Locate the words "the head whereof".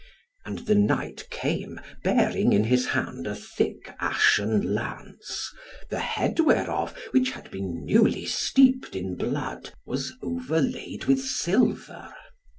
5.91-6.97